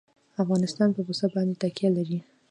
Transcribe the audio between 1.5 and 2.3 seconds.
تکیه لري.